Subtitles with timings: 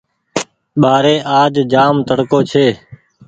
[0.81, 2.65] ٻآري آج جآم تڙڪو ڇي۔